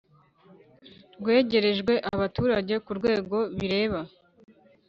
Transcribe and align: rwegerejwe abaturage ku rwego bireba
rwegerejwe 1.19 1.93
abaturage 2.13 2.73
ku 2.85 2.91
rwego 2.99 3.37
bireba 3.57 4.01